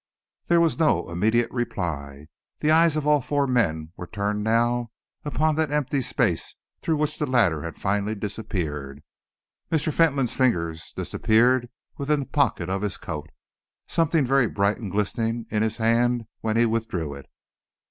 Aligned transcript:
There 0.47 0.59
was 0.59 0.79
no 0.79 1.07
immediate 1.11 1.51
reply. 1.51 2.25
The 2.59 2.71
eyes 2.71 2.95
of 2.95 3.05
all 3.05 3.21
four 3.21 3.45
men 3.45 3.91
were 3.97 4.07
turned 4.07 4.43
now 4.43 4.89
upon 5.23 5.57
that 5.57 5.69
empty 5.69 6.01
space 6.01 6.55
through 6.81 6.95
which 6.97 7.19
the 7.19 7.27
ladder 7.27 7.61
had 7.61 7.77
finally 7.77 8.15
disappeared. 8.15 9.03
Mr. 9.71 9.93
Fentolin's 9.93 10.33
fingers 10.33 10.91
disappeared 10.93 11.69
within 11.99 12.21
the 12.21 12.25
pocket 12.25 12.67
of 12.67 12.81
his 12.81 12.97
coat. 12.97 13.29
Something 13.85 14.25
very 14.25 14.47
bright 14.47 14.79
was 14.81 14.89
glistening 14.91 15.45
in 15.51 15.61
his 15.61 15.77
hand 15.77 16.25
when 16.39 16.57
he 16.57 16.65
withdrew 16.65 17.13
it. 17.13 17.27